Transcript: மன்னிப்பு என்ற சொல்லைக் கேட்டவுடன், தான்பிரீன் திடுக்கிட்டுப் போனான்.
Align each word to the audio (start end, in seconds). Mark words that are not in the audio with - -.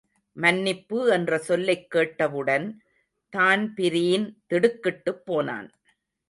மன்னிப்பு 0.33 1.11
என்ற 1.11 1.37
சொல்லைக் 1.37 1.89
கேட்டவுடன், 1.89 2.81
தான்பிரீன் 3.29 4.43
திடுக்கிட்டுப் 4.47 5.25
போனான். 5.25 5.69